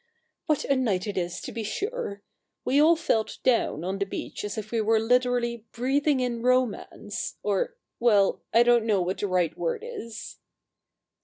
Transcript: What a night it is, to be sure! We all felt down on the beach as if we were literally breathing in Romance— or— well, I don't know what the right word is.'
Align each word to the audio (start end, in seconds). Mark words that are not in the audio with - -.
What 0.47 0.63
a 0.65 0.75
night 0.75 1.05
it 1.05 1.15
is, 1.15 1.39
to 1.41 1.51
be 1.51 1.61
sure! 1.61 2.23
We 2.65 2.81
all 2.81 2.95
felt 2.95 3.37
down 3.43 3.83
on 3.83 3.99
the 3.99 4.05
beach 4.07 4.43
as 4.43 4.57
if 4.57 4.71
we 4.71 4.81
were 4.81 4.97
literally 4.99 5.67
breathing 5.73 6.21
in 6.21 6.41
Romance— 6.41 7.35
or— 7.43 7.75
well, 7.99 8.41
I 8.51 8.63
don't 8.63 8.85
know 8.87 9.03
what 9.03 9.19
the 9.19 9.27
right 9.27 9.55
word 9.55 9.83
is.' 9.85 10.39